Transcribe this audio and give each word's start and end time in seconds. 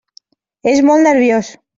És 0.71 0.81
molt 0.87 1.05
nerviós. 1.09 1.53